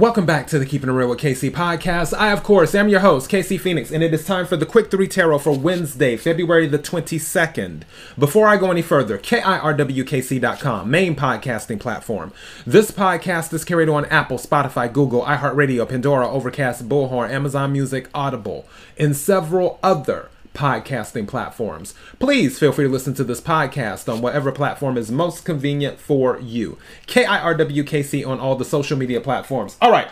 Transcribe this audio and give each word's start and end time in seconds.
Welcome 0.00 0.24
back 0.24 0.46
to 0.46 0.58
the 0.58 0.64
Keeping 0.64 0.88
It 0.88 0.94
Real 0.94 1.10
with 1.10 1.18
KC 1.18 1.50
podcast. 1.50 2.16
I, 2.16 2.32
of 2.32 2.42
course, 2.42 2.74
am 2.74 2.88
your 2.88 3.00
host, 3.00 3.30
KC 3.30 3.60
Phoenix, 3.60 3.90
and 3.90 4.02
it 4.02 4.14
is 4.14 4.24
time 4.24 4.46
for 4.46 4.56
the 4.56 4.64
Quick 4.64 4.90
3 4.90 5.06
Tarot 5.06 5.40
for 5.40 5.54
Wednesday, 5.54 6.16
February 6.16 6.66
the 6.66 6.78
22nd. 6.78 7.82
Before 8.18 8.48
I 8.48 8.56
go 8.56 8.70
any 8.70 8.80
further, 8.80 9.18
KIRWKC.com, 9.18 10.90
main 10.90 11.14
podcasting 11.14 11.78
platform. 11.78 12.32
This 12.66 12.90
podcast 12.90 13.52
is 13.52 13.62
carried 13.62 13.90
on 13.90 14.06
Apple, 14.06 14.38
Spotify, 14.38 14.90
Google, 14.90 15.20
iHeartRadio, 15.24 15.86
Pandora, 15.86 16.30
Overcast, 16.30 16.88
Bullhorn, 16.88 17.28
Amazon 17.28 17.70
Music, 17.70 18.08
Audible, 18.14 18.66
and 18.98 19.14
several 19.14 19.78
other 19.82 20.30
podcasting 20.54 21.26
platforms. 21.26 21.94
Please 22.18 22.58
feel 22.58 22.72
free 22.72 22.86
to 22.86 22.90
listen 22.90 23.14
to 23.14 23.24
this 23.24 23.40
podcast 23.40 24.12
on 24.12 24.20
whatever 24.20 24.52
platform 24.52 24.96
is 24.96 25.10
most 25.10 25.44
convenient 25.44 25.98
for 25.98 26.38
you. 26.40 26.78
KIRWKC 27.06 28.26
on 28.26 28.40
all 28.40 28.56
the 28.56 28.64
social 28.64 28.96
media 28.96 29.20
platforms. 29.20 29.76
All 29.80 29.90
right. 29.90 30.08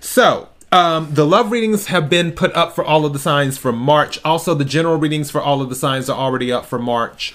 So, 0.00 0.48
um, 0.70 1.12
the 1.12 1.26
love 1.26 1.50
readings 1.50 1.88
have 1.88 2.08
been 2.08 2.32
put 2.32 2.52
up 2.54 2.74
for 2.74 2.82
all 2.84 3.04
of 3.04 3.12
the 3.12 3.18
signs 3.18 3.58
for 3.58 3.72
March. 3.72 4.18
Also, 4.24 4.54
the 4.54 4.64
general 4.64 4.96
readings 4.96 5.30
for 5.30 5.40
all 5.40 5.60
of 5.60 5.68
the 5.68 5.74
signs 5.74 6.08
are 6.08 6.18
already 6.18 6.50
up 6.50 6.64
for 6.64 6.78
March 6.78 7.34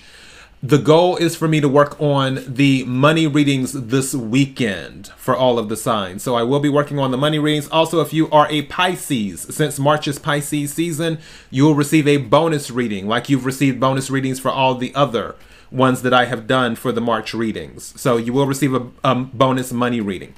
the 0.63 0.79
goal 0.79 1.17
is 1.17 1.35
for 1.35 1.47
me 1.47 1.61
to 1.61 1.69
work 1.69 1.99
on 2.01 2.43
the 2.47 2.83
money 2.85 3.27
readings 3.27 3.73
this 3.73 4.15
weekend 4.15 5.07
for 5.09 5.35
all 5.35 5.59
of 5.59 5.69
the 5.69 5.77
signs. 5.77 6.23
So 6.23 6.35
I 6.35 6.41
will 6.41 6.59
be 6.59 6.69
working 6.69 6.97
on 6.97 7.11
the 7.11 7.17
money 7.17 7.37
readings. 7.37 7.69
Also, 7.69 8.01
if 8.01 8.11
you 8.11 8.27
are 8.31 8.47
a 8.49 8.63
Pisces, 8.63 9.41
since 9.41 9.77
March 9.77 10.07
is 10.07 10.17
Pisces 10.17 10.73
season, 10.73 11.19
you 11.51 11.63
will 11.63 11.75
receive 11.75 12.07
a 12.07 12.17
bonus 12.17 12.71
reading 12.71 13.07
like 13.07 13.29
you've 13.29 13.45
received 13.45 13.79
bonus 13.79 14.09
readings 14.09 14.39
for 14.39 14.49
all 14.49 14.73
the 14.73 14.93
other 14.95 15.35
ones 15.69 16.01
that 16.01 16.13
I 16.13 16.25
have 16.25 16.47
done 16.47 16.75
for 16.75 16.91
the 16.91 17.01
March 17.01 17.35
readings. 17.35 17.99
So 17.99 18.17
you 18.17 18.33
will 18.33 18.47
receive 18.47 18.73
a, 18.73 18.87
a 19.03 19.13
bonus 19.13 19.71
money 19.71 20.01
reading. 20.01 20.33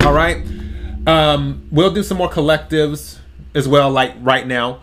All 0.00 0.12
right. 0.12 0.44
Um, 1.06 1.68
we'll 1.70 1.94
do 1.94 2.02
some 2.02 2.18
more 2.18 2.28
collectives 2.28 3.18
as 3.54 3.66
well, 3.66 3.90
like 3.90 4.14
right 4.20 4.46
now 4.46 4.80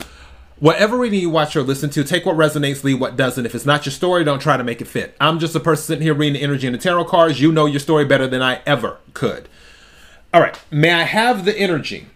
whatever 0.59 0.97
reading 0.97 1.19
you 1.19 1.29
watch 1.29 1.55
or 1.55 1.63
listen 1.63 1.89
to, 1.91 2.03
take 2.03 2.25
what 2.25 2.35
resonates, 2.35 2.83
leave 2.83 2.99
what 2.99 3.15
doesn't. 3.15 3.45
If 3.45 3.55
it's 3.55 3.65
not 3.65 3.85
your 3.85 3.91
story, 3.91 4.23
don't 4.23 4.39
try 4.39 4.57
to 4.57 4.63
make 4.63 4.81
it 4.81 4.87
fit. 4.87 5.15
I'm 5.19 5.39
just 5.39 5.55
a 5.55 5.59
person 5.59 5.85
sitting 5.85 6.03
here 6.03 6.13
reading 6.13 6.33
the 6.33 6.41
energy 6.41 6.67
and 6.67 6.73
the 6.73 6.79
tarot 6.79 7.05
cards. 7.05 7.41
You 7.41 7.51
know 7.51 7.65
your 7.65 7.79
story 7.79 8.05
better 8.05 8.27
than 8.27 8.41
I 8.41 8.61
ever 8.65 8.97
could. 9.13 9.47
All 10.33 10.41
right. 10.41 10.59
May 10.69 10.91
I 10.91 11.03
have 11.03 11.45
the 11.45 11.57
energy 11.57 12.07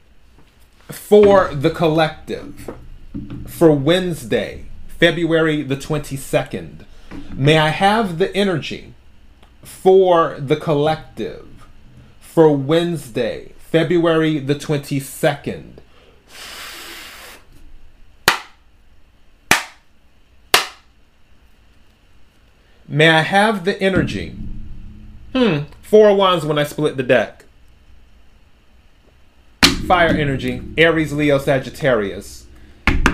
for 0.89 1.53
the 1.53 1.69
collective 1.69 2.71
for 3.47 3.71
Wednesday, 3.71 4.65
February 4.87 5.63
the 5.63 5.77
22nd? 5.77 6.85
May 7.33 7.57
I 7.57 7.69
have 7.69 8.17
the 8.17 8.35
energy 8.35 8.93
for 9.63 10.37
the 10.39 10.55
collective 10.55 11.47
for 12.19 12.55
Wednesday, 12.55 13.53
February 13.57 14.39
the 14.39 14.55
22nd? 14.55 15.77
May 22.93 23.09
I 23.09 23.21
have 23.21 23.65
the 23.65 23.81
energy? 23.81 24.35
Hmm. 25.33 25.61
Four 25.81 26.15
wands 26.15 26.45
when 26.45 26.59
I 26.59 26.63
split 26.63 26.95
the 26.95 27.01
deck. 27.01 27.45
Fire 29.87 30.09
energy. 30.09 30.61
Aries, 30.77 31.11
Leo, 31.11 31.39
Sagittarius. 31.39 32.45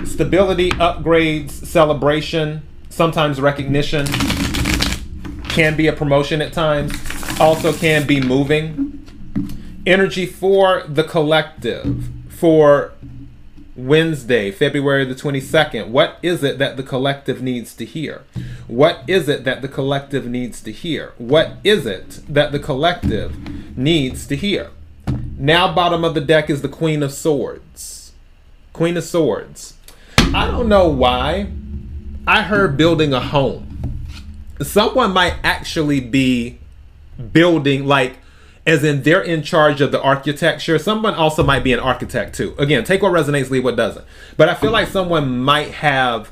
Stability, 0.03 0.71
upgrades, 0.71 1.51
celebration, 1.51 2.61
sometimes 2.89 3.39
recognition. 3.39 4.05
Can 5.43 5.77
be 5.77 5.87
a 5.87 5.93
promotion 5.93 6.41
at 6.41 6.51
times. 6.51 6.91
Also 7.39 7.71
can 7.71 8.05
be 8.05 8.19
moving. 8.19 8.99
Energy 9.85 10.25
for 10.25 10.83
the 10.89 11.05
collective. 11.05 12.09
For 12.27 12.91
Wednesday, 13.77 14.51
February 14.51 15.05
the 15.05 15.15
22nd. 15.15 15.87
What 15.87 16.17
is 16.21 16.43
it 16.43 16.57
that 16.57 16.75
the 16.75 16.83
collective 16.83 17.41
needs 17.41 17.73
to 17.75 17.85
hear? 17.85 18.25
What 18.69 19.03
is 19.07 19.27
it 19.27 19.45
that 19.45 19.63
the 19.63 19.67
collective 19.67 20.27
needs 20.27 20.61
to 20.61 20.71
hear? 20.71 21.13
What 21.17 21.53
is 21.63 21.87
it 21.87 22.21
that 22.29 22.51
the 22.51 22.59
collective 22.59 23.35
needs 23.75 24.27
to 24.27 24.35
hear? 24.35 24.69
Now, 25.39 25.73
bottom 25.73 26.03
of 26.03 26.13
the 26.13 26.21
deck 26.21 26.51
is 26.51 26.61
the 26.61 26.69
Queen 26.69 27.01
of 27.01 27.11
Swords. 27.11 28.13
Queen 28.71 28.95
of 28.95 29.03
Swords. 29.03 29.73
I 30.35 30.45
don't 30.45 30.69
know 30.69 30.87
why. 30.87 31.47
I 32.27 32.43
heard 32.43 32.77
building 32.77 33.11
a 33.11 33.19
home. 33.19 34.05
Someone 34.61 35.13
might 35.13 35.37
actually 35.43 35.99
be 35.99 36.59
building, 37.33 37.87
like, 37.87 38.19
as 38.67 38.83
in 38.83 39.01
they're 39.01 39.23
in 39.23 39.41
charge 39.41 39.81
of 39.81 39.91
the 39.91 39.99
architecture. 39.99 40.77
Someone 40.77 41.15
also 41.15 41.41
might 41.41 41.63
be 41.63 41.73
an 41.73 41.79
architect 41.79 42.35
too. 42.35 42.53
Again, 42.59 42.83
take 42.83 43.01
what 43.01 43.13
resonates, 43.13 43.49
leave 43.49 43.63
what 43.63 43.75
doesn't. 43.75 44.05
But 44.37 44.47
I 44.47 44.53
feel 44.53 44.69
like 44.69 44.89
someone 44.89 45.39
might 45.39 45.71
have, 45.71 46.29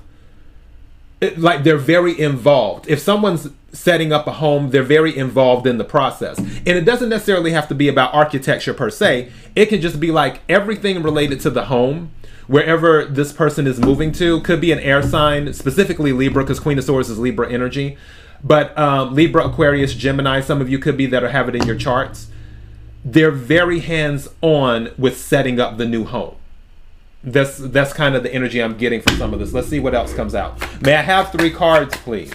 like 1.38 1.64
they're 1.64 1.78
very 1.78 2.20
involved. 2.20 2.88
If 2.88 3.00
someone's 3.00 3.50
setting 3.72 4.12
up 4.12 4.28
a 4.28 4.34
home, 4.34 4.70
they're 4.72 4.84
very 4.84 5.16
involved 5.16 5.68
in 5.68 5.78
the 5.78 5.84
process. 5.84 6.38
And 6.38 6.68
it 6.68 6.86
doesn't 6.86 7.10
necessarily 7.10 7.52
have 7.52 7.68
to 7.70 7.76
be 7.76 7.88
about 7.88 8.14
architecture 8.14 8.74
per 8.74 8.90
se. 8.90 9.32
It 9.56 9.68
can 9.68 9.82
just 9.82 10.00
be 10.00 10.12
like 10.12 10.42
everything 10.48 11.04
related 11.04 11.40
to 11.42 11.50
the 11.50 11.66
home 11.66 12.12
wherever 12.48 13.04
this 13.04 13.34
person 13.34 13.68
is 13.68 13.78
moving 13.78 14.12
to 14.14 14.40
could 14.42 14.62
be 14.62 14.72
an 14.72 14.80
air 14.80 15.04
sign 15.04 15.52
specifically 15.52 16.14
libra 16.14 16.42
because 16.42 16.62
queen 16.62 16.78
of 16.78 16.84
swords 16.86 17.10
is 17.10 17.20
libra 17.20 17.52
energy 17.52 17.98
but 18.44 18.78
um, 18.78 19.14
Libra, 19.14 19.48
Aquarius, 19.48 19.94
Gemini, 19.94 20.42
some 20.42 20.62
of 20.62 20.70
you 20.70 20.80
could 20.80 20.98
be 20.98 21.06
that 21.08 21.24
are 21.24 21.30
have 21.30 21.50
it 21.50 21.56
in 21.56 21.66
your 21.66 21.76
charts. 21.76 22.28
They're 23.04 23.32
very 23.32 23.80
hands 23.80 24.28
on 24.42 24.92
with 24.98 25.18
setting 25.18 25.60
up 25.60 25.78
the 25.78 25.86
new 25.86 26.06
home. 26.06 26.36
That's 27.32 27.58
that's 27.58 27.94
kind 27.94 28.16
of 28.16 28.24
the 28.24 28.34
energy 28.34 28.62
I'm 28.62 28.78
getting 28.78 29.02
from 29.02 29.18
some 29.18 29.34
of 29.34 29.40
this. 29.40 29.54
Let's 29.54 29.68
see 29.68 29.80
what 29.80 29.94
else 29.94 30.14
comes 30.14 30.34
out. 30.34 30.60
May 30.82 30.96
I 30.96 31.02
have 31.02 31.32
three 31.32 31.52
cards, 31.52 31.96
please? 31.98 32.34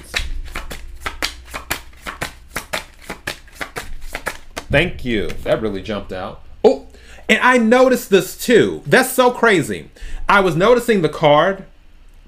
Thank 4.70 5.04
you. 5.04 5.28
That 5.44 5.60
really 5.60 5.82
jumped 5.82 6.12
out. 6.12 6.42
Oh, 6.64 6.86
and 7.28 7.38
I 7.40 7.58
noticed 7.58 8.10
this 8.10 8.36
too. 8.36 8.82
That's 8.86 9.10
so 9.10 9.30
crazy. 9.30 9.90
I 10.28 10.40
was 10.40 10.56
noticing 10.56 11.02
the 11.02 11.08
card 11.08 11.66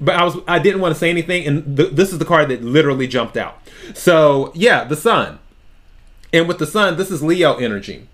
but 0.00 0.16
I 0.16 0.24
was 0.24 0.36
I 0.46 0.58
didn't 0.58 0.80
want 0.80 0.94
to 0.94 0.98
say 0.98 1.10
anything, 1.10 1.46
and 1.46 1.76
th- 1.76 1.92
this 1.92 2.12
is 2.12 2.18
the 2.18 2.24
card 2.24 2.48
that 2.48 2.62
literally 2.62 3.06
jumped 3.06 3.36
out. 3.36 3.58
So 3.94 4.52
yeah, 4.54 4.84
the 4.84 4.96
sun, 4.96 5.38
and 6.32 6.48
with 6.48 6.58
the 6.58 6.66
sun, 6.66 6.96
this 6.96 7.10
is 7.10 7.22
Leo 7.22 7.56
energy. 7.56 8.08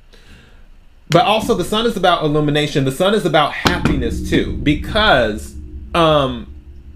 But 1.11 1.25
also, 1.25 1.55
the 1.55 1.65
sun 1.65 1.87
is 1.87 1.97
about 1.97 2.23
illumination. 2.23 2.85
The 2.85 2.93
sun 2.93 3.15
is 3.15 3.27
about 3.27 3.53
happiness 3.53 4.31
too, 4.31 4.57
because 4.59 5.57
um, 5.93 6.47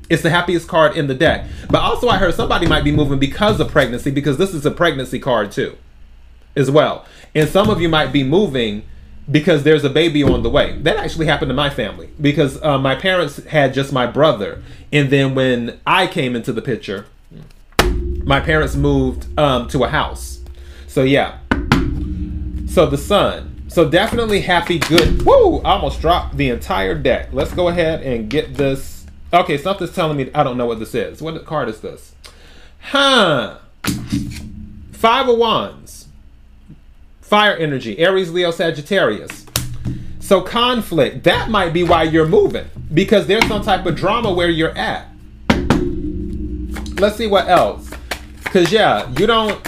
it's 0.08 0.22
the 0.22 0.30
happiest 0.30 0.68
card 0.68 0.96
in 0.96 1.08
the 1.08 1.14
deck. 1.14 1.46
But 1.68 1.82
also, 1.82 2.08
I 2.08 2.18
heard 2.18 2.34
somebody 2.34 2.68
might 2.68 2.84
be 2.84 2.92
moving 2.92 3.18
because 3.18 3.58
of 3.58 3.68
pregnancy, 3.72 4.12
because 4.12 4.38
this 4.38 4.54
is 4.54 4.64
a 4.64 4.70
pregnancy 4.70 5.18
card 5.18 5.50
too, 5.50 5.76
as 6.54 6.70
well. 6.70 7.04
And 7.34 7.48
some 7.48 7.68
of 7.68 7.80
you 7.80 7.88
might 7.88 8.12
be 8.12 8.22
moving 8.22 8.84
because 9.28 9.64
there's 9.64 9.82
a 9.82 9.90
baby 9.90 10.22
on 10.22 10.44
the 10.44 10.50
way. 10.50 10.78
That 10.78 10.96
actually 10.96 11.26
happened 11.26 11.48
to 11.48 11.54
my 11.54 11.70
family 11.70 12.10
because 12.20 12.62
uh, 12.62 12.78
my 12.78 12.94
parents 12.94 13.42
had 13.46 13.74
just 13.74 13.92
my 13.92 14.06
brother, 14.06 14.62
and 14.92 15.10
then 15.10 15.34
when 15.34 15.80
I 15.86 16.06
came 16.06 16.36
into 16.36 16.52
the 16.52 16.62
picture, 16.62 17.06
my 18.24 18.38
parents 18.38 18.76
moved 18.76 19.26
um, 19.36 19.66
to 19.68 19.82
a 19.82 19.88
house. 19.88 20.38
So 20.86 21.02
yeah. 21.02 21.38
So 22.68 22.86
the 22.86 22.98
sun. 22.98 23.53
So 23.74 23.90
definitely 23.90 24.40
happy, 24.40 24.78
good. 24.78 25.26
Woo! 25.26 25.58
I 25.62 25.72
almost 25.72 26.00
dropped 26.00 26.36
the 26.36 26.48
entire 26.50 26.94
deck. 26.94 27.30
Let's 27.32 27.52
go 27.52 27.66
ahead 27.66 28.02
and 28.04 28.30
get 28.30 28.54
this. 28.54 29.04
Okay, 29.32 29.58
something's 29.58 29.92
telling 29.92 30.16
me 30.16 30.30
I 30.32 30.44
don't 30.44 30.56
know 30.56 30.66
what 30.66 30.78
this 30.78 30.94
is. 30.94 31.20
What 31.20 31.44
card 31.44 31.68
is 31.68 31.80
this? 31.80 32.14
Huh. 32.78 33.58
Five 34.92 35.28
of 35.28 35.38
Wands 35.38 36.06
fire 37.20 37.56
energy, 37.56 37.98
Aries, 37.98 38.30
Leo, 38.30 38.52
Sagittarius. 38.52 39.44
So 40.20 40.40
conflict, 40.40 41.24
that 41.24 41.50
might 41.50 41.72
be 41.72 41.82
why 41.82 42.04
you're 42.04 42.28
moving 42.28 42.66
because 42.92 43.26
there's 43.26 43.44
some 43.48 43.64
type 43.64 43.86
of 43.86 43.96
drama 43.96 44.32
where 44.32 44.50
you're 44.50 44.78
at. 44.78 45.08
Let's 47.00 47.16
see 47.16 47.26
what 47.26 47.48
else. 47.48 47.90
Cuz 48.44 48.70
yeah, 48.70 49.10
you 49.18 49.26
don't 49.26 49.60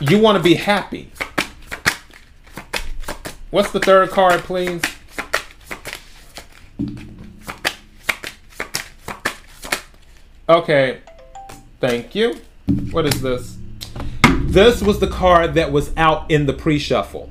you 0.00 0.18
want 0.18 0.36
to 0.36 0.42
be 0.42 0.52
happy. 0.52 1.08
What's 3.54 3.70
the 3.70 3.78
third 3.78 4.10
card, 4.10 4.40
please? 4.40 4.82
Okay. 10.48 10.98
Thank 11.78 12.16
you. 12.16 12.40
What 12.90 13.06
is 13.06 13.22
this? 13.22 13.56
This 14.40 14.82
was 14.82 14.98
the 14.98 15.06
card 15.06 15.54
that 15.54 15.70
was 15.70 15.92
out 15.96 16.28
in 16.32 16.46
the 16.46 16.52
pre-shuffle. 16.52 17.30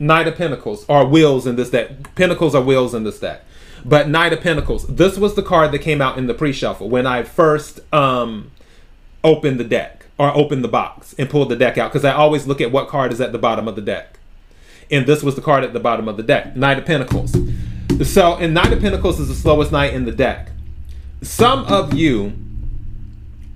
Knight 0.00 0.26
of 0.26 0.34
Pentacles 0.34 0.84
are 0.88 1.06
wheels 1.06 1.46
in 1.46 1.54
this 1.54 1.70
deck. 1.70 2.16
Pentacles 2.16 2.56
are 2.56 2.62
wheels 2.62 2.94
in 2.94 3.04
this 3.04 3.20
deck. 3.20 3.44
But 3.84 4.08
Knight 4.08 4.32
of 4.32 4.40
Pentacles, 4.40 4.88
this 4.88 5.16
was 5.18 5.36
the 5.36 5.42
card 5.44 5.70
that 5.70 5.78
came 5.78 6.02
out 6.02 6.18
in 6.18 6.26
the 6.26 6.34
pre-shuffle 6.34 6.90
when 6.90 7.06
I 7.06 7.22
first 7.22 7.78
um, 7.94 8.50
opened 9.22 9.60
the 9.60 9.64
deck 9.64 10.06
or 10.18 10.36
opened 10.36 10.64
the 10.64 10.68
box 10.68 11.14
and 11.18 11.30
pulled 11.30 11.48
the 11.48 11.56
deck 11.56 11.78
out 11.78 11.92
because 11.92 12.04
I 12.04 12.12
always 12.12 12.46
look 12.46 12.60
at 12.60 12.72
what 12.72 12.88
card 12.88 13.12
is 13.12 13.20
at 13.20 13.32
the 13.32 13.38
bottom 13.38 13.68
of 13.68 13.76
the 13.76 13.82
deck. 13.82 14.18
And 14.90 15.06
this 15.06 15.22
was 15.22 15.34
the 15.34 15.42
card 15.42 15.64
at 15.64 15.72
the 15.72 15.80
bottom 15.80 16.08
of 16.08 16.16
the 16.16 16.22
deck 16.22 16.56
Knight 16.56 16.78
of 16.78 16.86
Pentacles. 16.86 17.36
So, 18.04 18.36
and 18.36 18.54
Knight 18.54 18.72
of 18.72 18.80
Pentacles 18.80 19.18
is 19.20 19.28
the 19.28 19.34
slowest 19.34 19.72
knight 19.72 19.94
in 19.94 20.04
the 20.04 20.12
deck. 20.12 20.50
Some 21.22 21.64
of 21.64 21.94
you 21.94 22.32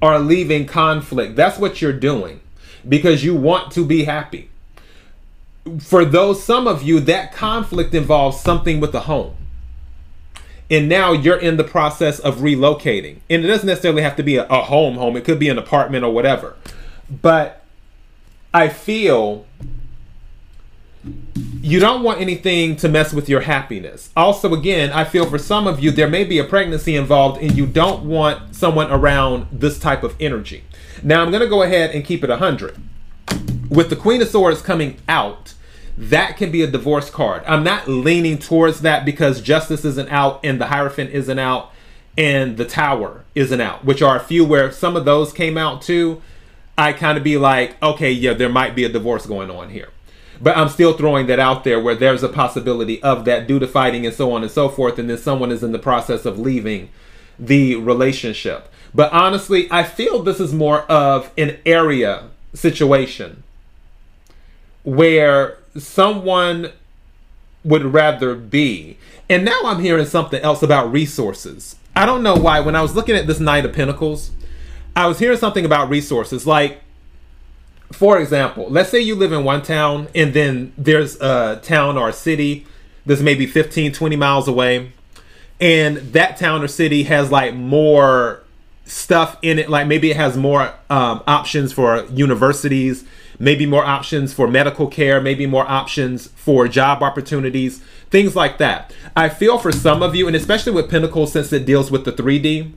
are 0.01 0.19
leaving 0.19 0.67
conflict. 0.67 1.37
That's 1.37 1.59
what 1.59 1.81
you're 1.81 1.93
doing 1.93 2.41
because 2.89 3.25
you 3.25 3.37
want 3.37 3.73
to 3.73 3.87
be 3.87 4.05
happy. 4.05 4.51
For 5.79 6.05
those, 6.05 6.43
some 6.43 6.67
of 6.67 6.83
you, 6.83 6.99
that 7.01 7.33
conflict 7.33 7.95
involves 7.95 8.41
something 8.41 8.81
with 8.81 8.91
the 8.91 9.03
home. 9.03 9.37
And 10.73 10.89
now 10.89 11.13
you're 11.13 11.39
in 11.39 11.59
the 11.59 11.65
process 11.65 12.19
of 12.19 12.39
relocating. 12.39 13.19
And 13.29 13.45
it 13.45 13.47
doesn't 13.47 13.67
necessarily 13.67 14.01
have 14.01 14.17
to 14.17 14.23
be 14.23 14.37
a, 14.37 14.47
a 14.47 14.63
home 14.63 14.97
home, 14.97 15.17
it 15.19 15.25
could 15.25 15.39
be 15.39 15.51
an 15.51 15.59
apartment 15.59 16.03
or 16.03 16.13
whatever. 16.13 16.57
But 17.11 17.63
I 18.55 18.71
feel 18.71 19.45
you 21.61 21.79
don't 21.79 22.03
want 22.03 22.21
anything 22.21 22.77
to 22.77 22.89
mess 22.89 23.13
with 23.13 23.29
your 23.29 23.43
happiness. 23.43 24.11
Also, 24.17 24.55
again, 24.55 24.91
I 24.93 25.05
feel 25.05 25.29
for 25.29 25.39
some 25.39 25.67
of 25.67 25.79
you, 25.79 25.91
there 25.91 26.09
may 26.09 26.25
be 26.25 26.39
a 26.39 26.45
pregnancy 26.45 26.97
involved 26.97 27.43
and 27.43 27.55
you 27.55 27.67
don't 27.67 28.05
want 28.05 28.57
someone 28.57 28.91
around 28.91 29.49
this 29.53 29.79
type 29.79 30.03
of 30.03 30.17
energy. 30.19 30.65
Now, 31.03 31.23
I'm 31.23 31.31
going 31.31 31.43
to 31.43 31.49
go 31.49 31.63
ahead 31.63 31.91
and 31.91 32.03
keep 32.03 32.25
it 32.25 32.31
100. 32.31 32.77
With 33.69 33.91
the 33.91 33.97
Queen 33.97 34.23
of 34.23 34.29
Swords 34.29 34.63
coming 34.63 34.97
out, 35.07 35.53
that 35.97 36.37
can 36.37 36.51
be 36.51 36.63
a 36.63 36.67
divorce 36.67 37.11
card. 37.11 37.43
I'm 37.47 37.65
not 37.65 37.89
leaning 37.89 38.39
towards 38.39 38.81
that 38.81 39.05
because 39.05 39.41
Justice 39.43 39.85
isn't 39.85 40.09
out 40.09 40.41
and 40.43 40.61
the 40.61 40.67
Hierophant 40.67 41.11
isn't 41.11 41.39
out 41.39 41.71
and 42.17 42.57
the 42.57 42.65
Tower 42.65 43.25
isn't 43.35 43.61
out, 43.61 43.85
which 43.85 44.03
are 44.03 44.17
a 44.17 44.21
few 44.21 44.45
where 44.45 44.71
some 44.73 44.97
of 44.97 45.05
those 45.05 45.33
came 45.33 45.59
out 45.59 45.83
too. 45.83 46.23
I 46.77 46.93
kind 46.93 47.19
of 47.19 47.25
be 47.25 47.37
like, 47.37 47.81
okay, 47.83 48.11
yeah, 48.11 48.33
there 48.33 48.49
might 48.49 48.75
be 48.75 48.85
a 48.85 48.89
divorce 48.89 49.27
going 49.27 49.51
on 49.51 49.71
here. 49.71 49.89
But 50.41 50.57
I'm 50.57 50.69
still 50.69 50.95
throwing 50.95 51.27
that 51.27 51.39
out 51.39 51.63
there 51.63 51.79
where 51.79 51.95
there's 51.95 52.23
a 52.23 52.29
possibility 52.29 53.01
of 53.03 53.25
that 53.27 53.47
due 53.47 53.59
to 53.59 53.67
fighting 53.67 54.05
and 54.07 54.15
so 54.15 54.33
on 54.33 54.43
and 54.43 54.51
so 54.51 54.69
forth, 54.69 54.99
and 54.99 55.09
then 55.09 55.19
someone 55.19 55.53
is 55.53 55.63
in 55.63 55.73
the 55.73 55.79
process 55.79 56.25
of 56.25 56.39
leaving 56.39 56.89
the 57.39 57.77
relationship. 57.77 58.69
But 58.95 59.13
honestly, 59.13 59.69
I 59.71 59.85
feel 59.85 60.23
this 60.23 60.41
is 60.41 60.53
more 60.53 60.83
of 60.83 61.31
an 61.39 61.59
area 61.65 62.29
situation 62.55 63.43
where 64.85 65.59
someone 65.77 66.73
would 67.65 67.85
rather 67.85 68.35
be. 68.35 68.99
And 69.29 69.45
now 69.45 69.61
I'm 69.65 69.81
hearing 69.81 70.07
something 70.07 70.41
else 70.43 70.63
about 70.63 70.93
resources. 70.93 71.77
I 71.95 72.07
don't 72.07 72.23
know 72.23 72.37
why. 72.37 72.61
When 72.61 72.75
I 72.75 72.83
was 72.83 72.95
looking 72.95 73.15
at 73.15 73.27
this 73.27 73.41
Knight 73.41 73.65
of 73.65 73.73
Pentacles, 73.73 74.31
I 74.97 75.07
was 75.07 75.19
hearing 75.19 75.39
something 75.39 75.65
about 75.65 75.89
resources. 75.89 76.47
Like 76.47 76.83
for 77.93 78.19
example, 78.19 78.67
let's 78.69 78.91
say 78.91 79.01
you 79.01 79.15
live 79.15 79.33
in 79.33 79.45
one 79.45 79.63
town 79.63 80.09
and 80.15 80.33
then 80.35 80.73
there's 80.77 81.21
a 81.21 81.61
town 81.63 81.97
or 81.97 82.09
a 82.09 82.13
city 82.13 82.67
that's 83.07 83.21
maybe 83.21 83.47
15, 83.47 83.93
20 83.93 84.17
miles 84.17 84.49
away. 84.49 84.93
And 85.61 85.99
that 86.13 86.37
town 86.39 86.63
or 86.63 86.69
city 86.69 87.05
has 87.05 87.31
like 87.31 87.55
more 87.55 88.43
stuff 88.85 89.37
in 89.43 89.59
it. 89.59 89.69
Like 89.69 89.87
maybe 89.87 90.11
it 90.11 90.17
has 90.17 90.37
more 90.37 90.75
um, 90.91 91.23
options 91.27 91.73
for 91.73 92.05
universities, 92.07 93.05
maybe 93.43 93.67
more 93.67 93.85
options 93.85 94.33
for 94.33 94.47
medical 94.47 94.87
care, 94.87 95.21
maybe 95.21 95.47
more 95.47 95.69
options 95.69 96.29
for 96.29 96.69
job 96.69 97.03
opportunities, 97.03 97.79
things 98.09 98.37
like 98.37 98.59
that. 98.59 98.95
I 99.17 99.29
feel 99.29 99.59
for 99.59 99.73
some 99.73 100.01
of 100.01 100.15
you, 100.15 100.29
and 100.29 100.37
especially 100.37 100.71
with 100.71 100.89
Pentacle 100.89 101.27
since 101.27 101.53
it 101.53 101.67
deals 101.67 101.91
with 101.91 102.05
the 102.05 102.13
3D. 102.13 102.71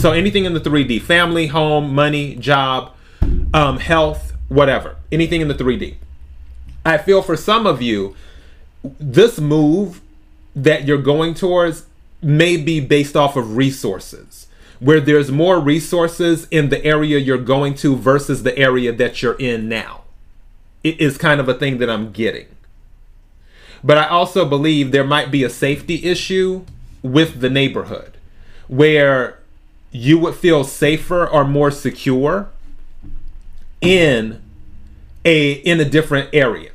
So 0.00 0.12
anything 0.12 0.46
in 0.46 0.54
the 0.54 0.60
3D 0.60 1.02
family, 1.02 1.48
home, 1.48 1.94
money, 1.94 2.34
job, 2.36 2.94
um, 3.52 3.78
health, 3.78 4.32
whatever, 4.48 4.96
anything 5.12 5.42
in 5.42 5.48
the 5.48 5.54
3D. 5.54 5.96
I 6.86 6.96
feel 6.96 7.20
for 7.20 7.36
some 7.36 7.66
of 7.66 7.82
you, 7.82 8.16
this 8.98 9.38
move 9.38 10.00
that 10.54 10.86
you're 10.86 10.96
going 10.96 11.34
towards 11.34 11.84
may 12.22 12.56
be 12.56 12.80
based 12.80 13.16
off 13.16 13.36
of 13.36 13.58
resources, 13.58 14.46
where 14.80 15.00
there's 15.00 15.30
more 15.30 15.60
resources 15.60 16.48
in 16.50 16.70
the 16.70 16.82
area 16.86 17.18
you're 17.18 17.36
going 17.36 17.74
to 17.74 17.94
versus 17.96 18.44
the 18.44 18.56
area 18.56 18.92
that 18.92 19.20
you're 19.20 19.34
in 19.34 19.68
now. 19.68 20.04
Is 20.90 21.18
kind 21.18 21.40
of 21.40 21.48
a 21.48 21.54
thing 21.54 21.78
that 21.78 21.90
I'm 21.90 22.12
getting. 22.12 22.46
But 23.82 23.98
I 23.98 24.08
also 24.08 24.44
believe 24.44 24.90
there 24.90 25.04
might 25.04 25.30
be 25.30 25.44
a 25.44 25.50
safety 25.50 26.04
issue 26.04 26.64
with 27.02 27.40
the 27.40 27.50
neighborhood 27.50 28.16
where 28.68 29.38
you 29.92 30.18
would 30.18 30.34
feel 30.34 30.64
safer 30.64 31.26
or 31.26 31.44
more 31.44 31.70
secure 31.70 32.48
in 33.80 34.42
a 35.24 35.52
in 35.52 35.80
a 35.80 35.84
different 35.84 36.30
area 36.32 36.70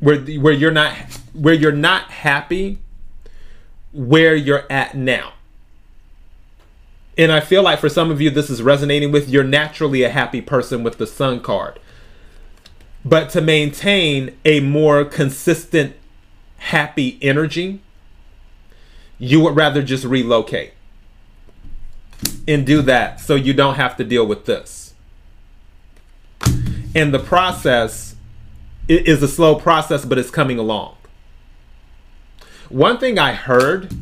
where 0.00 0.18
where 0.18 0.52
you're 0.52 0.70
not 0.70 0.92
where 1.32 1.54
you're 1.54 1.72
not 1.72 2.10
happy 2.10 2.78
where 3.92 4.34
you're 4.34 4.70
at 4.70 4.94
now. 4.94 5.32
And 7.16 7.32
I 7.32 7.40
feel 7.40 7.62
like 7.62 7.78
for 7.78 7.88
some 7.88 8.10
of 8.10 8.20
you 8.20 8.30
this 8.30 8.50
is 8.50 8.62
resonating 8.62 9.10
with 9.10 9.28
you're 9.28 9.44
naturally 9.44 10.02
a 10.02 10.10
happy 10.10 10.42
person 10.42 10.82
with 10.82 10.98
the 10.98 11.06
sun 11.06 11.40
card. 11.40 11.78
But 13.06 13.30
to 13.30 13.40
maintain 13.40 14.36
a 14.44 14.60
more 14.60 15.04
consistent 15.04 15.94
happy 16.58 17.18
energy, 17.22 17.80
you 19.18 19.40
would 19.40 19.56
rather 19.56 19.82
just 19.82 20.04
relocate 20.04 20.72
and 22.48 22.66
do 22.66 22.82
that 22.82 23.20
so 23.20 23.34
you 23.34 23.54
don't 23.54 23.76
have 23.76 23.96
to 23.96 24.04
deal 24.04 24.26
with 24.26 24.46
this 24.46 24.86
and 26.96 27.12
the 27.12 27.18
process 27.18 28.16
is 28.88 29.22
a 29.22 29.28
slow 29.28 29.54
process, 29.54 30.06
but 30.06 30.16
it's 30.16 30.30
coming 30.30 30.58
along. 30.58 30.96
One 32.70 32.96
thing 32.96 33.18
I 33.18 33.34
heard 33.34 33.92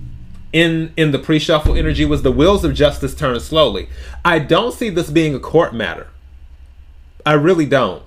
in 0.52 0.92
in 0.96 1.10
the 1.10 1.18
pre-shuffle 1.18 1.74
energy 1.74 2.04
was 2.04 2.22
the 2.22 2.30
wheels 2.30 2.64
of 2.64 2.72
justice 2.72 3.12
turn 3.12 3.40
slowly. 3.40 3.88
I 4.24 4.38
don't 4.38 4.72
see 4.72 4.90
this 4.90 5.10
being 5.10 5.34
a 5.34 5.40
court 5.40 5.74
matter. 5.74 6.06
I 7.26 7.32
really 7.32 7.66
don't. 7.66 8.04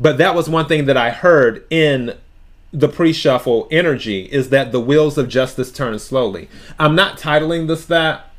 But 0.00 0.16
that 0.16 0.34
was 0.34 0.48
one 0.48 0.66
thing 0.66 0.86
that 0.86 0.96
I 0.96 1.10
heard 1.10 1.64
in 1.68 2.16
the 2.72 2.88
pre-shuffle 2.88 3.68
energy 3.70 4.22
is 4.32 4.48
that 4.48 4.72
the 4.72 4.80
wheels 4.80 5.18
of 5.18 5.28
justice 5.28 5.70
turn 5.70 5.98
slowly. 5.98 6.48
I'm 6.78 6.94
not 6.94 7.18
titling 7.18 7.66
this 7.66 7.84
that. 7.86 8.30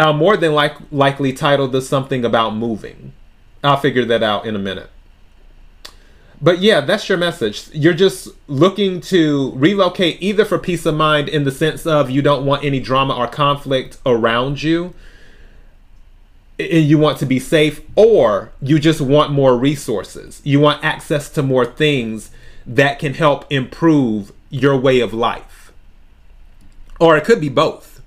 I'll 0.00 0.14
more 0.14 0.36
than 0.36 0.52
like 0.52 0.76
likely 0.90 1.32
title 1.32 1.68
this 1.68 1.88
something 1.88 2.24
about 2.24 2.56
moving. 2.56 3.12
I'll 3.62 3.76
figure 3.76 4.04
that 4.06 4.24
out 4.24 4.46
in 4.46 4.56
a 4.56 4.58
minute. 4.58 4.90
But 6.42 6.58
yeah, 6.58 6.80
that's 6.80 7.08
your 7.08 7.18
message. 7.18 7.68
You're 7.72 7.94
just 7.94 8.28
looking 8.48 9.00
to 9.02 9.52
relocate 9.54 10.16
either 10.20 10.44
for 10.44 10.58
peace 10.58 10.86
of 10.86 10.96
mind 10.96 11.28
in 11.28 11.44
the 11.44 11.52
sense 11.52 11.86
of 11.86 12.10
you 12.10 12.22
don't 12.22 12.46
want 12.46 12.64
any 12.64 12.80
drama 12.80 13.14
or 13.14 13.28
conflict 13.28 13.98
around 14.04 14.62
you 14.62 14.94
and 16.70 16.86
you 16.86 16.98
want 16.98 17.18
to 17.18 17.26
be 17.26 17.38
safe 17.38 17.80
or 17.96 18.52
you 18.60 18.78
just 18.78 19.00
want 19.00 19.32
more 19.32 19.56
resources. 19.56 20.40
You 20.44 20.60
want 20.60 20.84
access 20.84 21.28
to 21.30 21.42
more 21.42 21.64
things 21.64 22.30
that 22.66 22.98
can 22.98 23.14
help 23.14 23.50
improve 23.50 24.32
your 24.50 24.76
way 24.76 25.00
of 25.00 25.12
life. 25.14 25.72
Or 26.98 27.16
it 27.16 27.24
could 27.24 27.40
be 27.40 27.48
both. 27.48 28.02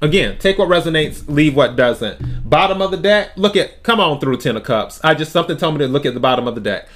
Again, 0.00 0.38
take 0.38 0.58
what 0.58 0.68
resonates, 0.68 1.28
leave 1.28 1.54
what 1.56 1.76
doesn't. 1.76 2.48
Bottom 2.48 2.82
of 2.82 2.90
the 2.90 2.96
deck, 2.96 3.32
look 3.36 3.56
at, 3.56 3.82
come 3.82 4.00
on 4.00 4.20
through 4.20 4.38
Ten 4.38 4.56
of 4.56 4.64
Cups. 4.64 5.00
I 5.02 5.14
just, 5.14 5.32
something 5.32 5.56
told 5.56 5.74
me 5.74 5.78
to 5.78 5.88
look 5.88 6.04
at 6.04 6.14
the 6.14 6.20
bottom 6.20 6.46
of 6.46 6.54
the 6.54 6.60
deck. 6.60 6.88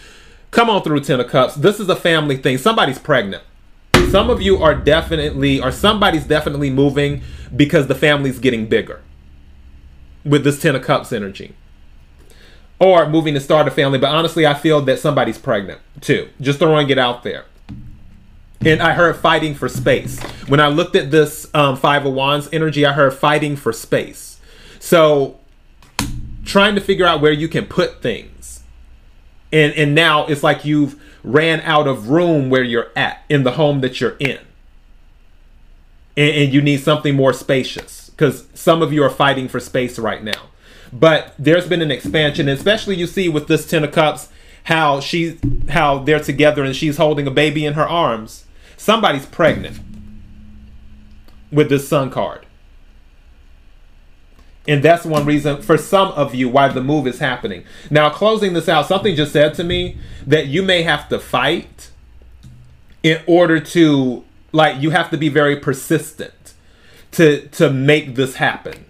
Come 0.51 0.69
on 0.71 0.83
through 0.83 1.01
Ten 1.01 1.21
of 1.21 1.29
Cups. 1.29 1.55
This 1.55 1.81
is 1.81 1.89
a 1.89 1.97
family 1.97 2.37
thing. 2.37 2.59
Somebody's 2.59 2.99
pregnant. 2.99 3.43
Some 4.11 4.31
of 4.31 4.41
you 4.41 4.63
are 4.63 4.75
definitely, 4.75 5.61
or 5.61 5.71
somebody's 5.71 6.25
definitely 6.25 6.71
moving 6.71 7.23
because 7.55 7.87
the 7.87 7.95
family's 7.95 8.39
getting 8.39 8.67
bigger 8.67 9.03
with 10.29 10.45
this 10.45 10.61
Ten 10.61 10.77
of 10.77 10.83
Cups 10.83 11.13
energy. 11.13 11.55
Or 12.79 13.09
moving 13.09 13.35
to 13.35 13.41
start 13.41 13.67
a 13.67 13.71
family. 13.71 13.99
But 13.99 14.11
honestly, 14.11 14.47
I 14.47 14.55
feel 14.55 14.81
that 14.83 15.01
somebody's 15.01 15.39
pregnant 15.39 15.81
too. 16.01 16.29
Just 16.41 16.59
throwing 16.59 16.89
it 16.91 16.99
out 16.99 17.25
there. 17.25 17.45
And 18.61 18.83
I 18.83 18.93
heard 18.93 19.17
fighting 19.17 19.55
for 19.55 19.69
space. 19.69 20.21
When 20.49 20.61
I 20.61 20.69
looked 20.69 20.97
at 20.97 21.11
this 21.11 21.49
um, 21.55 21.77
Five 21.77 22.07
of 22.07 22.13
Wands 22.13 22.49
energy, 22.53 22.85
I 22.85 22.93
heard 22.93 23.15
fighting 23.15 23.57
for 23.57 23.73
space. 23.73 24.41
So 24.79 25.39
trying 26.45 26.75
to 26.75 26.81
figure 26.81 27.07
out 27.07 27.21
where 27.21 27.33
you 27.33 27.49
can 27.49 27.67
put 27.67 28.01
things 28.03 28.29
and 29.53 29.73
and 29.75 29.95
now 29.95 30.27
it's 30.27 30.43
like 30.43 30.65
you've 30.65 31.01
ran 31.23 31.61
out 31.61 31.87
of 31.87 32.09
room 32.09 32.51
where 32.51 32.63
you're 32.63 32.91
at 32.97 33.23
in 33.29 33.43
the 33.45 33.53
home 33.53 33.81
that 33.81 34.01
you're 34.01 34.17
in 34.19 34.39
and, 36.17 36.37
and 36.37 36.53
you 36.53 36.63
need 36.63 36.81
something 36.81 37.15
more 37.15 37.33
spacious 37.33 38.08
because 38.19 38.49
some 38.53 38.83
of 38.83 38.93
you 38.93 39.05
are 39.05 39.11
fighting 39.11 39.47
for 39.47 39.61
space 39.61 39.97
right 39.97 40.25
now. 40.25 40.49
But 40.93 41.35
there's 41.39 41.69
been 41.69 41.83
an 41.83 41.93
expansion 41.93 42.49
especially 42.49 42.97
you 42.97 43.07
see 43.07 43.29
with 43.29 43.47
this 43.47 43.69
ten 43.69 43.85
of 43.85 43.93
cups 43.93 44.29
how 44.65 45.01
she 45.01 45.39
how 45.69 46.01
they're 46.01 46.19
together 46.19 46.65
and 46.65 46.75
she's 46.75 46.97
holding 46.97 47.27
a 47.27 47.31
baby 47.31 47.65
in 47.65 47.75
her 47.75 47.89
arms. 47.89 48.45
Somebody's 48.77 49.27
pregnant 49.27 49.79
with 51.53 51.69
this 51.69 51.89
sun 51.89 52.11
card. 52.11 52.45
And 54.67 54.83
that's 54.83 55.05
one 55.07 55.25
reason 55.25 55.63
for 55.63 55.79
some 55.79 56.09
of 56.09 56.35
you 56.35 56.49
why 56.49 56.69
the 56.69 56.83
move 56.83 57.07
is 57.07 57.21
happening. 57.21 57.65
Now, 57.91 58.11
closing 58.11 58.53
this 58.53 58.69
out, 58.69 58.87
something 58.87 59.17
just 59.17 59.33
said 59.33 59.55
to 59.55 59.65
me 59.65 59.97
that 60.27 60.49
you 60.49 60.63
may 60.63 60.83
have 60.83 61.09
to 61.09 61.19
fight 61.19 61.91
in 63.03 63.23
order 63.27 63.61
to 63.61 64.25
like 64.53 64.83
you 64.83 64.91
have 64.91 65.11
to 65.11 65.17
be 65.17 65.29
very 65.29 65.57
persistent 65.57 66.33
to 67.19 67.49
to 67.49 67.69
make 67.69 68.15
this 68.15 68.37
happen. 68.37 68.85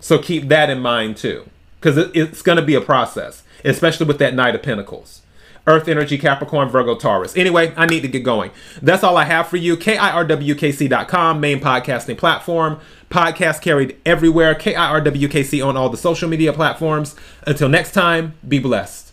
So 0.00 0.18
keep 0.18 0.48
that 0.48 0.68
in 0.70 0.80
mind 0.80 1.16
too, 1.16 1.48
because 1.80 1.96
it, 1.96 2.10
it's 2.14 2.42
going 2.42 2.56
to 2.56 2.64
be 2.64 2.74
a 2.74 2.80
process, 2.80 3.42
especially 3.64 4.06
with 4.06 4.18
that 4.18 4.34
Knight 4.34 4.54
of 4.54 4.62
Pentacles. 4.62 5.22
Earth 5.66 5.88
Energy, 5.88 6.16
Capricorn, 6.16 6.68
Virgo, 6.68 6.94
Taurus. 6.94 7.36
Anyway, 7.36 7.72
I 7.76 7.86
need 7.86 8.02
to 8.02 8.08
get 8.08 8.22
going. 8.22 8.52
That's 8.80 9.02
all 9.02 9.16
I 9.16 9.24
have 9.24 9.48
for 9.48 9.56
you. 9.56 9.76
KIRWKC.com, 9.76 11.40
main 11.40 11.58
podcasting 11.58 12.16
platform. 12.16 12.78
Podcast 13.10 13.62
carried 13.62 13.96
everywhere. 14.06 14.54
KIRWKC 14.54 15.66
on 15.66 15.76
all 15.76 15.88
the 15.88 15.96
social 15.96 16.28
media 16.28 16.52
platforms. 16.52 17.16
Until 17.48 17.68
next 17.68 17.92
time, 17.92 18.34
be 18.46 18.60
blessed. 18.60 19.05